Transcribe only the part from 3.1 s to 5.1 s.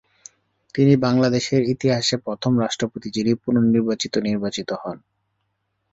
যিনি পুনর্নির্বাচিত নির্বাচিত হন।